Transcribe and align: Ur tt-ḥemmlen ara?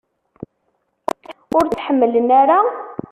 Ur 1.55 1.63
tt-ḥemmlen 1.65 2.29
ara? 2.41 2.59